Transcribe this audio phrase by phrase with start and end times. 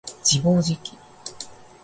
[0.23, 0.93] 自暴自棄